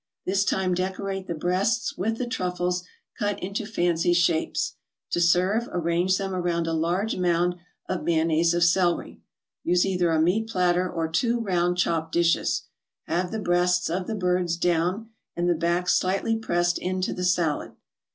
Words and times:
This 0.25 0.43
time 0.43 0.73
decorate 0.73 1.27
the 1.27 1.35
breasts 1.35 1.95
with 1.95 2.17
the 2.17 2.25
truffles 2.25 2.83
cut 3.19 3.39
into 3.39 3.67
fancy 3.67 4.13
shapes. 4.13 4.73
To 5.11 5.21
serve, 5.21 5.69
arrange 5.71 6.17
them 6.17 6.33
around 6.33 6.65
a 6.65 6.73
large 6.73 7.17
mound 7.17 7.53
of 7.87 8.01
mayonnaise 8.03 8.55
of 8.55 8.63
celery. 8.63 9.21
Use 9.63 9.85
either 9.85 10.09
a 10.09 10.19
meat 10.19 10.49
platter, 10.49 10.89
or 10.91 11.07
two 11.07 11.39
round 11.39 11.77
chop 11.77 12.11
dishes. 12.11 12.63
Have 13.03 13.29
the 13.31 13.37
breasts 13.37 13.91
of 13.91 14.07
the 14.07 14.15
birds 14.15 14.57
down, 14.57 15.11
and 15.35 15.47
the 15.47 15.53
back 15.53 15.87
slightly 15.87 16.35
pressed 16.35 16.79
into 16.79 17.13
the 17.13 17.23
salad. 17.23 17.73